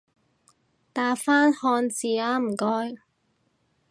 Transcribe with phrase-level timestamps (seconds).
[0.93, 2.97] 打返漢字吖唔該